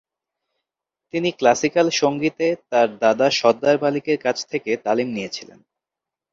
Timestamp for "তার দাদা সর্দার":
2.69-3.75